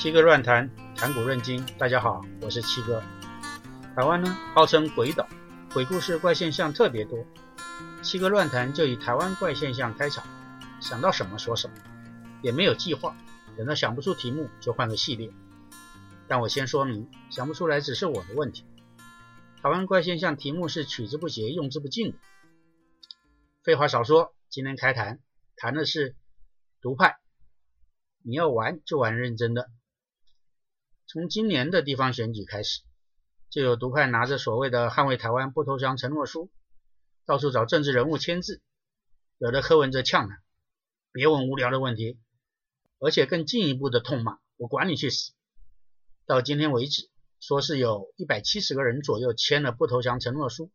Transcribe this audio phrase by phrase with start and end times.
[0.00, 1.62] 七哥乱谈，谈古论今。
[1.76, 3.02] 大家好，我是七哥。
[3.94, 5.28] 台湾呢，号称鬼岛，
[5.74, 7.22] 鬼故事、怪现象特别多。
[8.00, 10.24] 七哥乱谈就以台湾怪现象开场，
[10.80, 11.76] 想到什么说什么，
[12.42, 13.14] 也没有计划。
[13.58, 15.30] 等到想不出题目，就换个系列。
[16.26, 18.64] 但我先说明，想不出来只是我的问题。
[19.62, 22.16] 台湾怪现象题目是取之不竭、用之不尽的。
[23.62, 25.20] 废话少说，今天开谈，
[25.56, 26.16] 谈的是
[26.80, 27.18] 独派。
[28.22, 29.68] 你要玩就玩认真的。
[31.12, 32.82] 从今年的地方选举开始，
[33.48, 36.52] 就有独派拿着所谓的捍卫台湾不投降承诺书，
[37.26, 38.62] 到处找政治人物签字，
[39.36, 40.40] 惹得柯文哲呛他
[41.10, 42.20] ：“别问无聊的问题。”
[43.00, 45.32] 而且更进一步的痛骂：“我管你去死！”
[46.26, 50.70] 到今天为止，说是有一百七十个人左右签了不投降承诺书，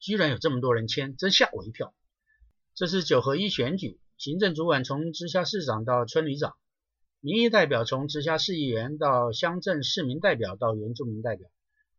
[0.00, 1.94] 居然有这么多人签，真吓我一跳。
[2.74, 6.56] 这是九合一选举，行政主管从直辖市长到村里长。
[7.20, 11.50] 民意代表从直辖市议员到乡镇市民代表到原住民代表，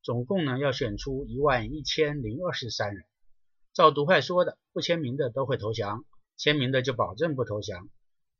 [0.01, 3.03] 总共呢要选出一万一千零二十三人。
[3.73, 6.05] 照独派说的，不签名的都会投降，
[6.37, 7.89] 签名的就保证不投降。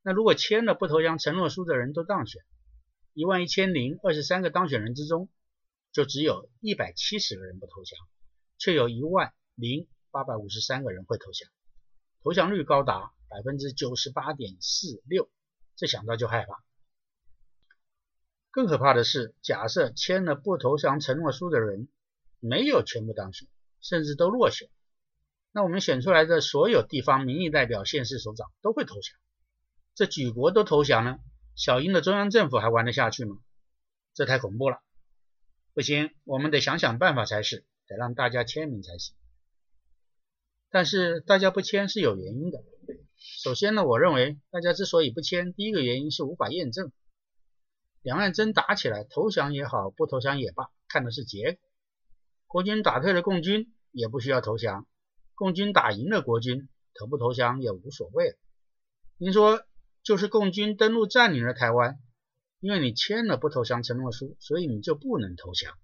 [0.04, 2.42] 那如果签了不投降承诺书的人都当选，
[3.14, 5.28] 一万一千零二十三个当选人之中，
[5.92, 8.00] 就只有一百七十个人不投降，
[8.58, 11.50] 却有一万零八百五十三个人会投降，
[12.24, 15.30] 投降率高达百分之九十八点四六，
[15.76, 16.64] 这想到就害怕。
[18.52, 21.88] 更可怕的是，假设签了不投降承诺书的人
[22.40, 23.48] 没有全部当选，
[23.80, 24.70] 甚至都落选，
[25.52, 29.16] 那我们选出来的所有地方民意代表、县市首长都会投降。
[29.94, 31.20] 这举国都投降了，
[31.56, 33.38] 小英的中央政府还玩得下去吗？
[34.14, 34.82] 这太恐怖了！
[35.74, 39.16] 不行，我们得想想办法才是，得让大家签名才行。
[40.72, 42.64] 但是大家不签是有原因的。
[43.44, 46.92] 首先呢，我认为大家之所以不签，第一个原因是无法验证。
[48.02, 51.62] 两岸真打起来，投降也好，不投降也罢，看的是结果。
[52.48, 54.86] 国军打退了共军，也不需要投降；
[55.36, 58.38] 共军打赢了国军，投不投降也无所谓了。
[59.18, 59.64] 您说，
[60.02, 62.00] 就是共军登陆占领了台湾，
[62.60, 65.78] 因为你签了不投降承诺书，所以你就不能投降。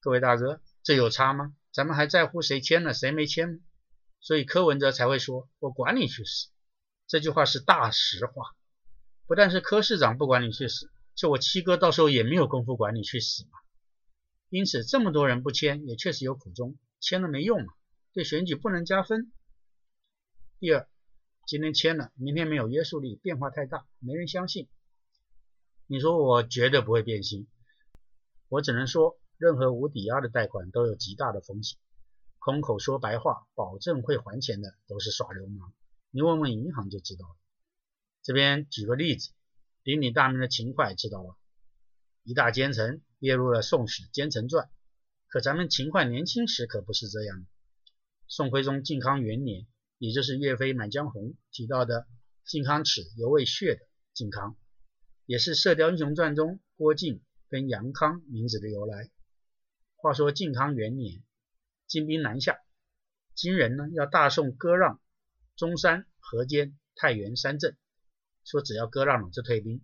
[0.00, 1.54] 各位大哥，这有差吗？
[1.72, 3.58] 咱们还在乎谁签了谁没签吗？
[4.20, 6.48] 所以柯文哲才会说：“我管你去死。”
[7.06, 8.54] 这句话是大实话。
[9.26, 10.90] 不但是柯市长不管你去死。
[11.14, 13.58] 就我七哥到时候也没有功夫管你去死嘛，
[14.48, 17.72] 因此这么多人不签也确实有苦衷，签了没用嘛，
[18.12, 19.30] 对选举不能加分。
[20.58, 20.88] 第二，
[21.46, 24.68] 今天签了，明天没有约束力，变化太大，没人相信。
[25.86, 27.46] 你说我绝对不会变心，
[28.48, 31.78] 我只能说，任何无抵押的贷款都有极大的风险，
[32.38, 35.72] 空口说白话，保证会还钱的都是耍流氓，
[36.10, 37.36] 你问问银行就知道了。
[38.22, 39.32] 这边举个例子。
[39.84, 41.34] 鼎鼎大名的秦桧知道吧？
[42.22, 44.66] 一大奸臣列入了《宋史奸臣传》，
[45.26, 47.46] 可咱们秦桧年轻时可不是这样的。
[48.28, 49.66] 宋徽宗靖康元年，
[49.98, 52.06] 也就是岳飞《满江红》提到的
[52.46, 53.80] “靖康耻，犹未雪”的
[54.14, 54.56] 靖康，
[55.26, 59.10] 也是《射雕英雄传》中郭靖跟杨康名字的由来。
[59.96, 61.24] 话说靖康元年，
[61.88, 62.58] 金兵南下，
[63.34, 65.00] 金人呢要大宋割让
[65.56, 67.76] 中山、河间、太原三镇。
[68.44, 69.82] 说只要割让了就退兵。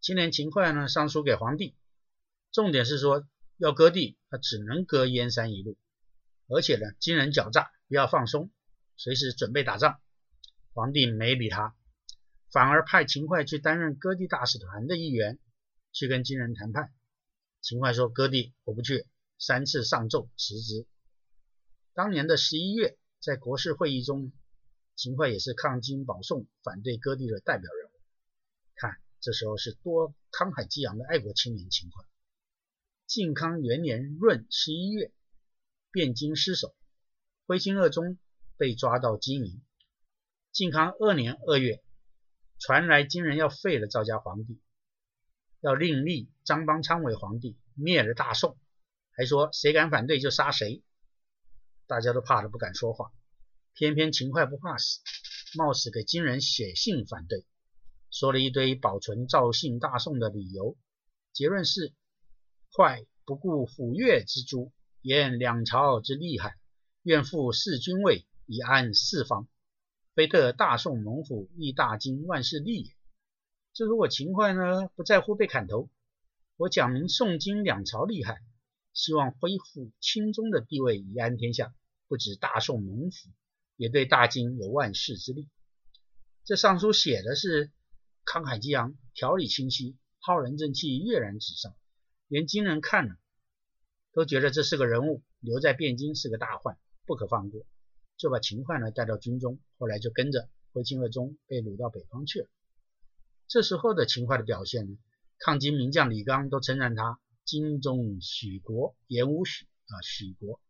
[0.00, 1.76] 今年秦桧呢上书给皇帝，
[2.52, 3.26] 重点是说
[3.58, 5.76] 要割地，他只能割燕山一路，
[6.48, 8.50] 而且呢金人狡诈，不要放松，
[8.96, 10.00] 随时准备打仗。
[10.72, 11.76] 皇帝没理他，
[12.50, 15.38] 反而派秦桧去担任割地大使团的一员，
[15.92, 16.94] 去跟金人谈判。
[17.60, 19.06] 秦桧说割地我不去，
[19.38, 20.86] 三次上奏辞职。
[21.92, 24.32] 当年的十一月，在国事会议中。
[25.00, 27.92] 秦桧也是抗金保宋、反对割地的代表人物。
[28.74, 32.04] 看，这时候是多慷慨激昂的爱国青年秦桧。
[33.06, 35.10] 靖康元年闰十一月，
[35.90, 36.76] 汴京失守，
[37.46, 38.18] 徽钦二宗
[38.58, 39.62] 被抓到金营。
[40.52, 41.82] 靖康二年二月，
[42.58, 44.60] 传来金人要废了赵家皇帝，
[45.60, 48.58] 要另立张邦昌为皇帝，灭了大宋，
[49.12, 50.84] 还说谁敢反对就杀谁。
[51.86, 53.10] 大家都怕的不敢说话。
[53.74, 55.00] 偏偏秦桧不怕死，
[55.56, 57.46] 冒死给金人写信反对，
[58.10, 60.76] 说了一堆保存赵姓大宋的理由。
[61.32, 61.94] 结论是：
[62.76, 66.56] 坏不顾抚越之诛，言两朝之利害，
[67.02, 69.48] 愿复弑君位，以安四方。
[70.14, 72.92] 非特大宋蒙府，亦大金万世利也。
[73.72, 75.88] 这如果秦桧呢不在乎被砍头，
[76.56, 78.42] 我讲明宋金两朝利害，
[78.92, 81.72] 希望恢复钦宗的地位，以安天下，
[82.08, 83.30] 不止大宋蒙府。
[83.80, 85.48] 也对大金有万世之利。
[86.44, 87.72] 这上书写的是
[88.26, 91.74] 慷慨激昂，条理清晰，浩然正气跃然纸上，
[92.28, 93.16] 连金人看了
[94.12, 97.64] 都觉得这是个人物，留在汴京是个大患，不可放过，
[98.18, 102.48] 就把秦桧呢带到军中，后来就跟着徽钦二中被掳到北方去了。
[103.48, 104.98] 这时候的秦桧的表现呢，
[105.38, 110.60] 抗金名将李纲都称赞他金中许国，言无许啊许国。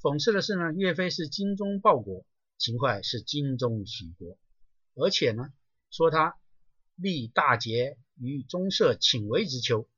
[0.00, 2.24] 讽刺的是呢，岳飞是精忠报国，
[2.56, 4.38] 秦桧是精忠许国，
[4.94, 5.52] 而且呢，
[5.90, 6.38] 说他
[6.94, 9.88] 立大节于中社请为之秋，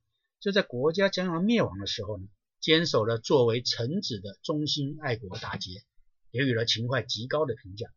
[0.40, 2.26] 就在国家将要灭亡的时候呢，
[2.60, 5.84] 坚守了作为臣子的忠心爱国大节，
[6.32, 7.92] 给予了秦桧极高的评价。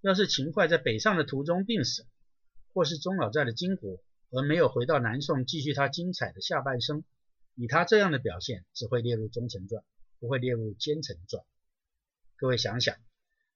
[0.00, 2.06] 要是秦桧在北上的途中病死，
[2.72, 7.04] 或是终老在了金国，而没有回到南宋继续他精彩的下半生，
[7.54, 9.84] 以他这样的表现，只会列入忠臣传。
[10.18, 11.44] 不会列入奸臣传。
[12.42, 12.96] 各位想想，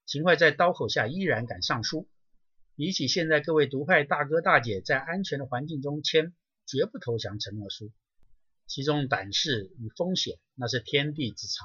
[0.04, 2.08] 秦桧在刀口下依然敢上书，
[2.76, 6.32] 比起现在各位独派大哥大姐在安全的环境中签
[6.66, 7.90] 绝不投降承诺书，
[8.68, 11.64] 其中胆识与风险那是天地之差。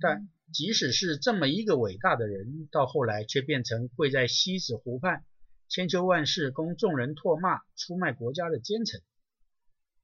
[0.00, 5.26] 但即使是这么一个伟大的人，到后来却变成跪在西子湖畔，
[5.68, 9.02] 千秋万世供众人唾骂、出卖国家的奸臣。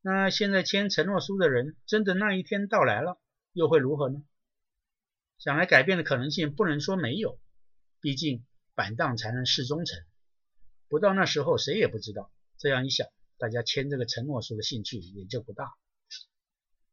[0.02, 3.18] 那现在签承诺书的人，真的那一天到来了？
[3.54, 4.22] 又会如何呢？
[5.42, 7.40] 想来改变的可能性不能说没有，
[8.00, 8.46] 毕竟
[8.76, 10.06] 板荡才能是忠臣。
[10.86, 12.32] 不到那时候，谁也不知道。
[12.58, 13.08] 这样一想，
[13.38, 15.72] 大家签这个承诺书的兴趣也就不大。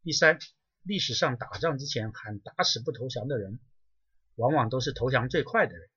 [0.01, 0.39] 第三，
[0.81, 3.59] 历史上打仗之前喊打死不投降的人，
[4.33, 5.87] 往往都是投降最快的人。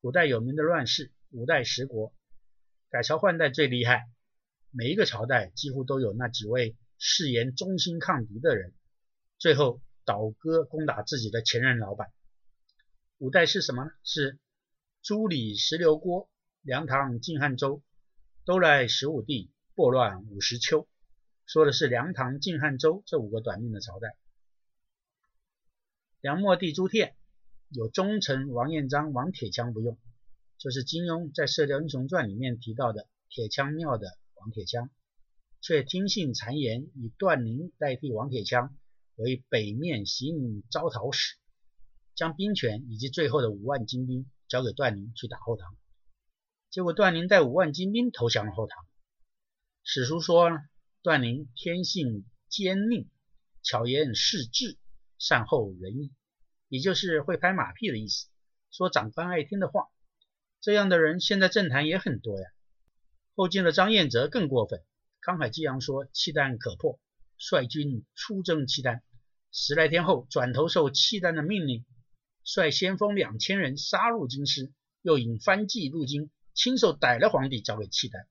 [0.00, 2.14] 古代有名的乱世，五代十国，
[2.90, 4.08] 改朝换代最厉害，
[4.70, 8.72] 每一个朝代几乎都有那几位誓言忠心抗敌的人。
[9.36, 12.12] 最后倒戈攻打自己的前任老板。
[13.18, 13.90] 五代是什么呢？
[14.02, 14.38] 是
[15.02, 16.30] 朱李石刘郭
[16.62, 17.82] 梁唐晋汉周，
[18.44, 20.88] 都来十五帝，拨乱五十秋。
[21.46, 24.16] 说的是梁唐晋汉周这五个短命的朝代。
[26.20, 27.14] 梁末帝朱棣
[27.68, 29.98] 有忠臣王彦章、王铁枪不用，
[30.58, 34.90] 就是金庸在《射雕英雄传》里面提到的铁枪庙的王铁枪，
[35.60, 38.76] 却听信谗言，以段宁代替王铁枪。
[39.20, 41.36] 为北面行招讨使，
[42.14, 45.76] 将兵权以及最后的五万精兵交给段宁去打后唐。
[46.70, 48.84] 结果段宁带五万精兵投降了后唐。
[49.82, 50.50] 史书说，
[51.02, 53.08] 段宁天性奸佞，
[53.62, 54.78] 巧言识智，
[55.18, 56.12] 善后人意，
[56.68, 58.28] 也就是会拍马屁的意思，
[58.70, 59.88] 说长官爱听的话。
[60.60, 62.46] 这样的人现在政坛也很多呀。
[63.34, 64.84] 后晋的张彦哲更过分，
[65.22, 67.00] 慷慨激昂说契丹可破，
[67.38, 69.02] 率军出征契丹。
[69.52, 71.84] 十来天后，转头受契丹的命令，
[72.44, 78.28] 率先锋两千人杀入京师，又引番骑入京，亲手逮了皇帝，交给契丹。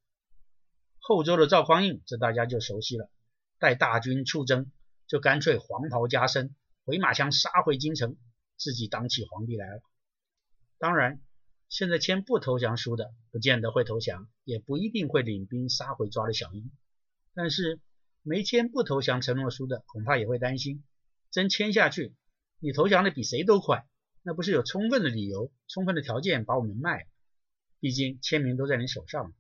[1.00, 3.12] 后周的赵匡胤，这大家就熟悉了，
[3.60, 4.71] 带大军出征，
[5.07, 6.56] 就干脆黄袍加身，
[6.86, 8.16] 回马枪杀回京城，
[8.57, 9.81] 自己当起皇帝来了。
[10.77, 11.21] 当然，
[11.68, 16.71] 现在签不投降书的，不见得会投降，也不一定会领兵杀回抓了小英。
[17.33, 17.81] 但是
[18.21, 20.86] 没签不投降承诺书的，恐怕也会担心。
[21.31, 22.16] 真签下去，
[22.60, 23.88] 你投降的比谁都快，
[24.24, 27.07] 那不是有充分的理由、充分的条件把我们卖了？
[27.80, 29.33] 毕竟签名都在你手上，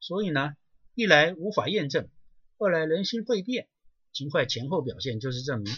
[0.00, 0.56] 所以呢，
[0.94, 2.08] 一来无法验证，
[2.58, 3.68] 二来人心会变，
[4.12, 5.74] 秦桧前后表现就是证明。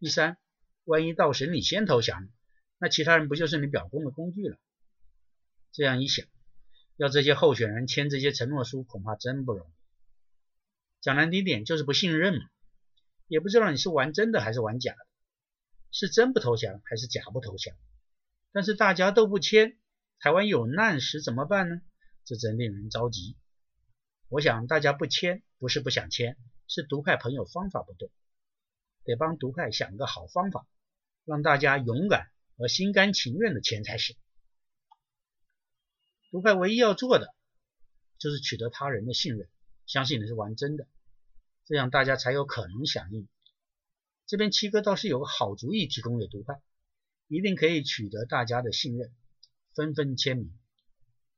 [0.00, 0.36] 第三，
[0.84, 2.28] 万一到时你先投降，
[2.78, 4.58] 那其他人不就是你表功的工具了？
[5.72, 6.26] 这样一想，
[6.96, 9.72] 要这些候选人签这些承诺书，恐怕真不容易。
[11.00, 12.40] 讲难听点，就是不信任嘛。
[13.28, 15.06] 也不知道你是玩真的还是玩假的，
[15.92, 17.76] 是真不投降还是假不投降？
[18.52, 19.78] 但是大家都不签，
[20.18, 21.82] 台湾有难时怎么办呢？
[22.24, 23.36] 这真令人着急。
[24.28, 28.10] 我想大家不签不是不想签，是独派朋友方法不对，
[29.04, 30.66] 得帮独派想个好方法，
[31.24, 34.16] 让大家勇敢而心甘情愿的签才是。
[36.30, 37.34] 独派唯一要做的
[38.18, 39.48] 就是取得他人的信任，
[39.86, 40.86] 相信你是玩真的。
[41.68, 43.28] 这样大家才有可能响应。
[44.24, 46.62] 这边七哥倒是有个好主意提供给独派，
[47.26, 49.14] 一定可以取得大家的信任，
[49.74, 50.58] 纷纷签名。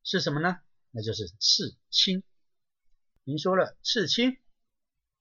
[0.05, 0.61] 是什么呢？
[0.93, 2.23] 那就是刺青。
[3.25, 4.39] 您说了，刺青，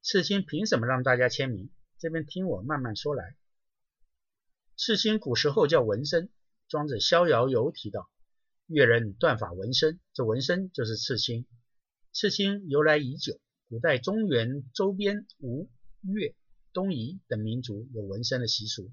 [0.03, 1.71] 刺青凭什么让大家签名？
[1.97, 3.35] 这边听我慢慢说来。
[4.77, 6.29] 刺青古时候叫纹身，
[6.67, 8.11] 庄子《逍遥游》提到，
[8.67, 11.47] 越人断发纹身，这纹身就是刺青。
[12.13, 13.39] 刺青由来已久。
[13.69, 15.69] 古代中原周边吴、
[16.01, 16.33] 越、
[16.73, 18.91] 东夷等民族有纹身的习俗，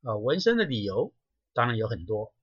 [0.00, 1.12] 啊，纹身的理由
[1.52, 2.34] 当然有很多，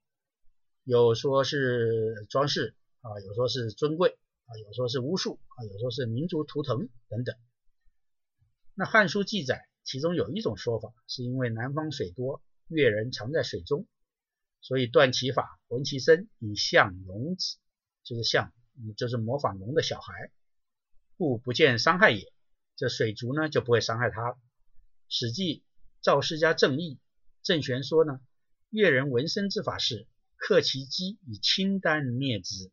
[0.83, 7.35] 有说是装饰啊，有说是尊贵啊，有说是巫术啊，有说是民族图腾等等。
[8.75, 13.87] 那《汉书》记载，其中有一种说法，是因为南方水多，越人常在水中，
[14.61, 17.57] 所以断其法，闻其声，以象龙子，
[18.03, 18.53] 就是象，
[18.95, 20.31] 就是模仿龙的小孩，
[21.23, 22.33] 故不见伤害也。
[22.75, 24.31] 这水族呢就不会伤害他。
[25.07, 25.59] 《史记·
[26.01, 26.95] 赵世家正义》
[27.43, 28.19] 郑玄说呢，
[28.69, 32.71] 越人纹身之法是刻其肌以清丹灭之，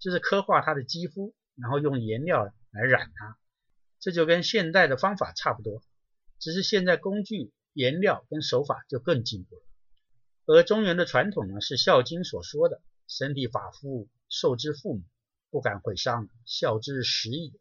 [0.00, 3.38] 就是刻画他的肌肤，然后用颜料来染它。
[4.00, 5.80] 这就跟现代的方法差不多，
[6.40, 9.62] 只是现在工具、颜料跟手法就更进步了。
[10.46, 15.04] 而中原的传统呢，是《孝经》所说的“身体发肤，受之父母，
[15.50, 17.60] 不敢毁伤，孝之始矣”。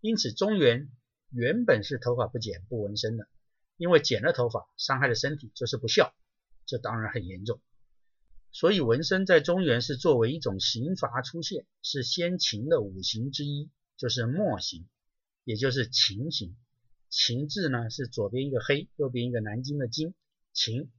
[0.00, 0.90] 因此，中原
[1.30, 3.28] 原本是头发不剪、不纹身的，
[3.76, 6.14] 因为剪了头发伤害了身体，就是不孝，
[6.66, 7.60] 这当然很严重。
[8.52, 14.88] 所以，纹身在中原是作为一种刑罚出现，是先秦的五行之一，就是墨刑。
[15.44, 16.56] 也就是秦刑，
[17.08, 20.14] 秦字呢是左边一个黑，右边一个南京的京，
[20.52, 20.90] 秦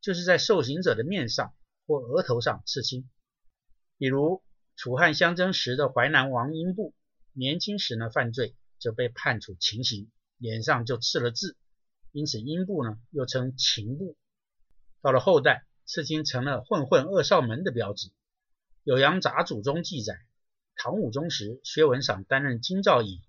[0.00, 1.54] 就是在受刑者的面上
[1.86, 3.08] 或额头上刺青。
[3.96, 4.42] 比如
[4.76, 6.94] 楚汉相争时的淮南王英布，
[7.38, 11.56] 年轻时呢犯罪就被判处秦刑，脸上就刺了字，
[12.10, 14.16] 因此英布呢又称情布。
[15.02, 18.08] 到了后代，刺青成了混混恶少门的标志。
[18.82, 20.18] 《酉阳杂俎》中记载，
[20.74, 23.20] 唐武宗时薛文赏担任京兆尹。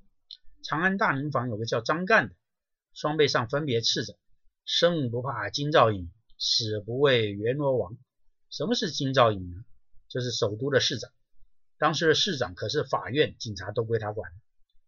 [0.63, 2.35] 长安大明坊有个叫张干的，
[2.95, 4.17] 双背上分别刺着
[4.65, 7.95] “生不怕金兆尹，死不畏阎罗王”。
[8.49, 9.63] 什么是金兆尹呢？
[10.07, 11.11] 就是首都的市长。
[11.79, 14.31] 当时的市长可是法院、警察都归他管，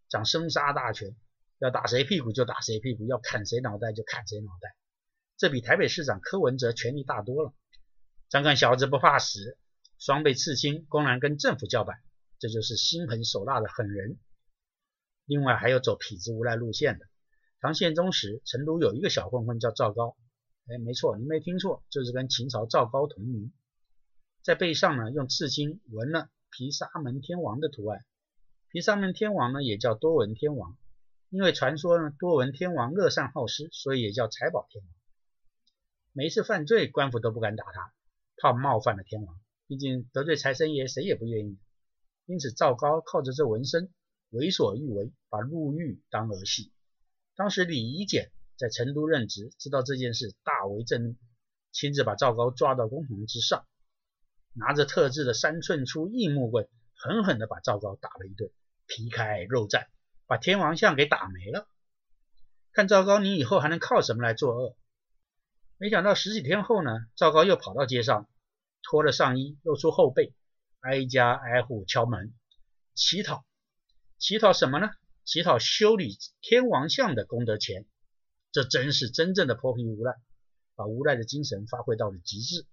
[0.10, 1.16] 掌生杀大权，
[1.58, 4.76] 要打谁屁股就打谁屁股，要砍谁脑袋就砍谁脑袋。
[5.38, 7.54] 这比台北市长柯文哲权力大多了。
[8.30, 9.58] 张干小子不怕死，
[9.98, 12.02] 双背刺青，公然跟政府叫板，
[12.40, 14.20] 这就是心狠手辣的狠人。
[15.26, 17.08] 另外还有走痞子无赖路线的。
[17.62, 20.18] 唐宪宗时，成都有一个小混混叫赵高。
[20.68, 23.54] 哎，没错，你没听错，就是跟秦朝赵高同名。
[24.44, 28.05] 在背上呢，用刺青纹了毗沙门天王的图案。
[28.70, 30.77] 毗沙门天王呢，也叫多闻天王，
[31.29, 34.93] 因为传说呢，多闻天王乐善好施，所以也叫财宝天王。
[36.13, 37.93] 每一次犯罪，官府都不敢打他，
[38.38, 41.58] 怕冒犯了天王，毕竟得罪财神爷，谁也不愿意。
[42.25, 43.91] 因此，赵高靠着这纹身。
[44.29, 46.72] 为所欲为，把入狱当儿戏。
[47.36, 51.15] 当时李夷简在成都任职，知道这件事，大为震怒，
[51.74, 53.67] 亲自把赵高抓到公堂之上，
[54.53, 58.51] 拿着特制的三寸粗硬木棍，狠狠地把赵高打了一顿，
[58.86, 59.88] 皮开肉绽，
[60.27, 61.67] 把天王像给打没了。
[62.74, 64.77] 看赵高，你以后还能靠什么来作恶？
[65.77, 68.29] 没想到十几天后呢，赵高又跑到街上，
[68.84, 70.34] 脱了上衣，露出后背，
[70.79, 72.34] 挨家挨户敲门，
[72.93, 73.46] 乞讨。
[74.20, 74.89] 乞讨什么呢？
[75.24, 77.86] 乞讨修理天王像的功德钱，
[78.51, 80.13] 这真是真正的泼皮无赖，
[80.75, 82.65] 把无赖的精神发挥到了极致。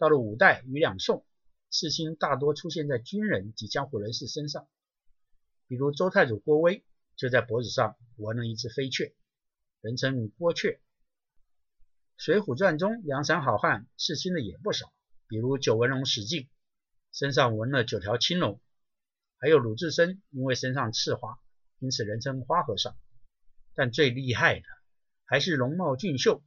[0.00, 1.26] 到了五代与两宋，
[1.68, 4.66] 刺青大多出现在军人及江湖人士身上，
[5.66, 6.82] 比如周太祖郭威
[7.16, 9.14] 就在脖子上纹了一只飞雀，
[9.82, 10.70] 人称郭雀。
[12.16, 14.90] 《水浒传》中梁山好汉刺青的也不少，
[15.28, 16.48] 比如九纹龙史进
[17.12, 18.58] 身上纹了九条青龙。
[19.36, 21.38] 还有鲁智深，因为身上刺花，
[21.78, 22.96] 因此人称花和尚。
[23.74, 24.66] 但最厉害的
[25.26, 26.42] 还是容貌俊秀、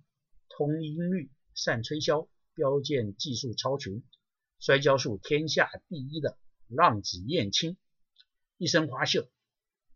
[0.50, 4.04] 通音律、善吹箫、标剑技术超群、
[4.60, 7.78] 摔跤术天下第一的浪子燕青。
[8.58, 9.30] 一身花绣，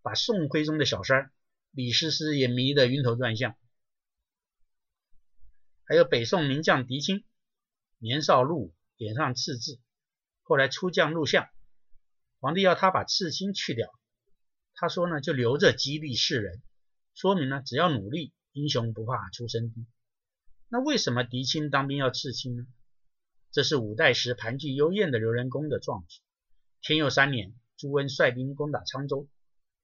[0.01, 1.31] 把宋徽宗的小三
[1.71, 3.55] 李师师也迷得晕头转向。
[5.85, 7.23] 还有北宋名将狄青，
[7.97, 9.79] 年少入伍，脸上刺字，
[10.41, 11.47] 后来出将入相。
[12.39, 13.89] 皇帝要他把刺青去掉，
[14.75, 16.61] 他说呢，就留着激励世人，
[17.13, 19.85] 说明呢，只要努力，英雄不怕出身低。
[20.69, 22.67] 那为什么狄青当兵要刺青呢？
[23.51, 26.19] 这是五代时盘踞幽燕的刘仁恭的壮举。
[26.81, 29.29] 天佑三年，朱温率兵攻打沧州，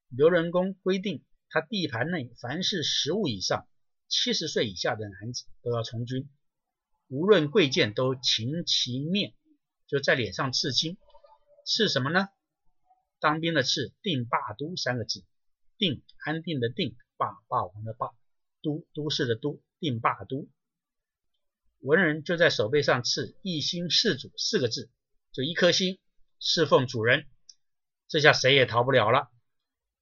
[0.10, 3.66] 刘仁恭规定，他地盘内凡是十五以上、
[4.10, 6.30] 七十岁以下的男子都要从军，
[7.08, 9.34] 无论贵贱都勤其面，
[9.88, 10.98] 就在脸上刺青，
[11.66, 12.28] 刺什么呢？
[13.22, 15.24] 当兵的刺“定霸都”三个字，
[15.78, 18.10] 定安定的定，霸霸王的霸，
[18.62, 20.50] 都都市的都，定霸都。
[21.84, 24.90] 文人就在手背上刺“一心事主”四个字，
[25.34, 26.00] 就一颗心
[26.40, 27.28] 侍奉主人。
[28.08, 29.30] 这下谁也逃不了了，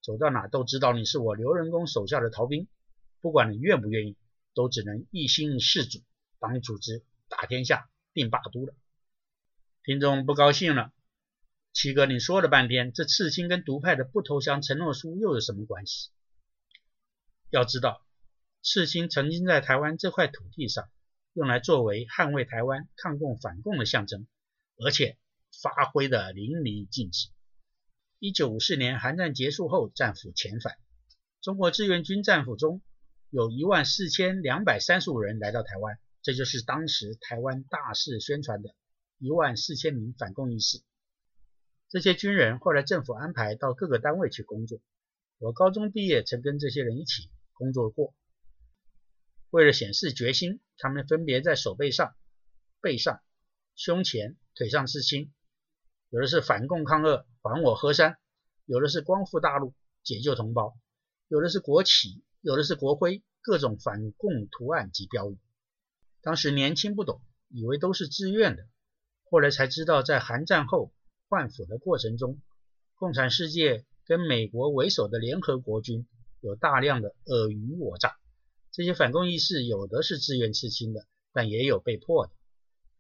[0.03, 2.67] 走到哪都知道你是我刘仁恭手下的逃兵，
[3.19, 4.15] 不管你愿不愿意，
[4.53, 6.03] 都只能一心事主，
[6.37, 8.75] 帮你组织打天下、定霸都了。
[9.83, 10.93] 听众不高兴了。
[11.73, 16.11] 七哥，你说了半天，这刺青跟独派的不投降承诺书又有什么关系？
[17.49, 18.05] 要知道，
[18.61, 20.87] 刺青曾经在台湾这块土地上
[21.33, 24.27] 用来作为捍卫台湾、抗共反共的象征，
[24.77, 25.17] 而且
[25.61, 27.29] 发挥的淋漓尽致。
[28.19, 30.77] 一九五四年韩战结束后，战俘遣返，
[31.41, 32.81] 中国志愿军战俘中
[33.29, 38.75] 有一万四千两百三十五人来到台湾，这就是当时台湾大肆宣传的
[39.17, 40.83] 一万四千名反共义士。
[41.89, 44.79] 这些军人后来政府安排到各个单位去工作，
[45.39, 48.13] 我高中毕业曾跟这些人一起工作过。
[49.49, 52.15] 为了显示决心，他们分别在手背上、
[52.81, 53.21] 背上、
[53.75, 55.31] 胸前、腿上刺青，
[56.09, 58.17] 有的是反共抗俄、还我河山，
[58.65, 60.75] 有的是光复大陆、解救同胞，
[61.27, 65.37] 有的是国旗，有的是国徽，各种反共图案及标语。
[66.21, 68.67] 当时年轻不懂，以为都是自愿的，
[69.29, 70.91] 后来才知道，在韩战后。
[71.33, 72.41] 换俘的过程中，
[72.95, 76.05] 共产世界跟美国为首的联合国军
[76.41, 78.17] 有大量的尔虞我诈。
[78.71, 82.33] 这些反共义士有的是自愿刺青的，但也有被迫的。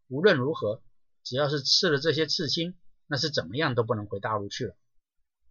[0.09, 0.83] 无论如何，
[1.23, 2.75] 只要是刺了这些刺青，
[3.07, 4.75] 那是怎么样都不能回大陆去了。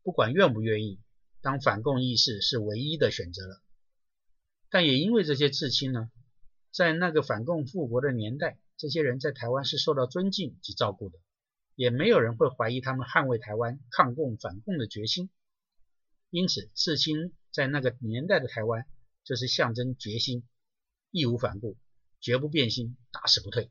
[0.02, 1.00] 不管愿不愿意，
[1.40, 3.62] 当反共义士是唯一的选择了。
[4.68, 6.10] 但也因为这些刺青呢，
[6.70, 11.18] 在那个反共复国的年代，这些人在台湾是受到尊敬及照顾的。
[11.76, 15.30] 也没有人会怀疑他们捍卫台湾、抗共反共的决心，
[16.28, 18.84] 因此刺青在那个年代的台湾，
[19.30, 20.42] 这是象征决心，
[21.12, 21.78] 义无反顾，
[22.20, 23.70] 绝不变心，打死不退。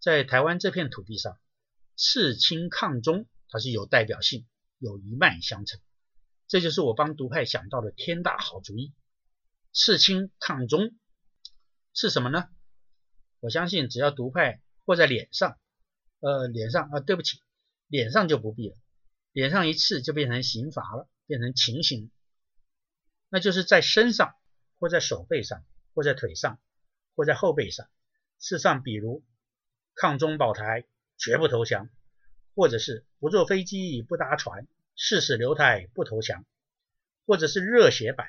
[0.00, 1.38] 在台湾这片土地上，
[1.96, 5.80] 刺青抗中，它是有代表性，有一脉相承。
[6.46, 8.92] 这就是我帮独派想到的天大好主意。
[9.72, 10.94] 刺青抗中
[11.94, 12.50] 是什么呢？
[13.40, 15.58] 我相信只要独派或在脸上。
[16.20, 17.40] 呃，脸上啊，对不起，
[17.86, 18.76] 脸上就不必了，
[19.32, 22.10] 脸上一刺就变成刑罚了，变成情形，
[23.28, 24.34] 那就是在身上，
[24.78, 25.64] 或在手背上，
[25.94, 26.58] 或在腿上，
[27.14, 27.88] 或在后背上
[28.38, 29.24] 刺上，比如
[29.94, 30.86] 抗中保台，
[31.16, 31.90] 绝不投降，
[32.54, 36.44] 或者是不坐飞机，不搭船，誓死留台，不投降，
[37.26, 38.28] 或者是热血版，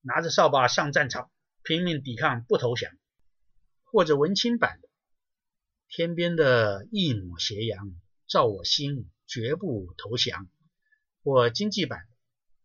[0.00, 1.30] 拿着扫把上战场，
[1.62, 2.90] 拼命抵抗，不投降，
[3.84, 4.80] 或者文青版。
[5.86, 7.94] 天边的一抹斜阳
[8.26, 10.48] 照我心，绝不投降。
[11.22, 12.08] 或经济版，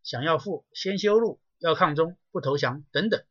[0.03, 3.23] 想要富先修路，要抗中不投降等等。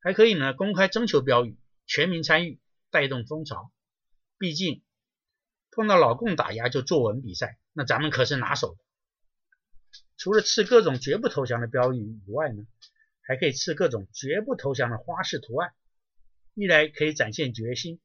[0.00, 3.72] 还可以呢，公开征求标语，全民参与，带动风潮。
[4.38, 4.84] 毕竟
[5.72, 8.80] 碰到老共打压就作文比赛，那咱们可是拿手的。
[10.16, 12.66] 除了刺各种绝不投降的标语以外呢，
[13.22, 15.72] 还可以刺各种绝不投降的花式图案。
[16.54, 18.00] 一来可以展现决心。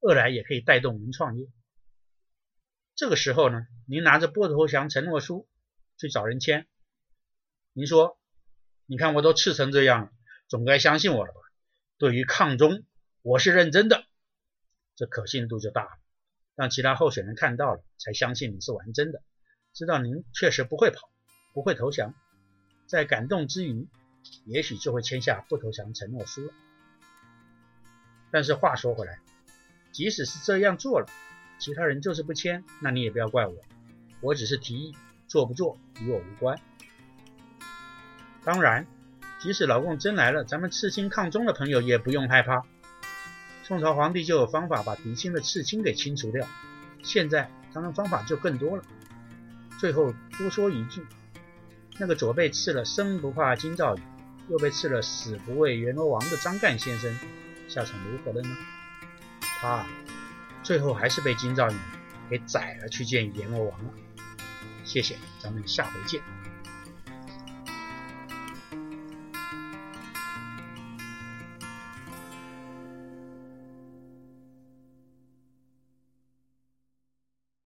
[0.00, 1.46] 二来也可以带动您创业。
[2.96, 5.48] 这个时候呢，您拿着不投降承诺书
[5.96, 6.66] 去找人签，
[7.72, 8.18] 您说
[8.86, 10.10] ：“你看我都刺成这样了，
[10.48, 11.40] 总该相信我了吧？
[11.98, 12.84] 对于抗中，
[13.22, 14.04] 我是认真的。”
[14.96, 15.90] 这可信度就大了，
[16.54, 19.22] 让其他候选人看到了，才相信你是玩真的，
[19.72, 21.10] 知道您确实不会跑，
[21.54, 22.14] 不会投降。
[22.86, 23.88] 在感动之余，
[24.44, 26.52] 也许就会签下不投降承诺书了。
[28.30, 29.18] 但是话说回来。
[29.92, 31.06] 即使是这样做了，
[31.58, 33.54] 其他人就是不签，那你也不要怪我，
[34.22, 34.94] 我只是提议，
[35.28, 36.58] 做不做与我无关。
[38.44, 38.86] 当然，
[39.38, 42.62] 即使老共真来了，咱们刺青抗中的朋友也不用害怕。
[43.62, 46.46] 宋朝皇帝就有方法把鼻青的刺青给清除掉，
[47.02, 48.82] 现在当然方法就更多了。
[49.78, 51.06] 最后多说一句，
[51.98, 54.00] 那个左被刺了“生不怕金兆宇”，
[54.50, 57.16] 右被刺了“死不为阎罗王”的张干先生，
[57.68, 58.56] 下场如何了呢？
[59.40, 59.86] 他
[60.64, 61.76] 最后还是被金兆宇
[62.28, 63.90] 给宰了，去见阎罗王了。
[64.84, 66.20] 谢谢，咱们下回见。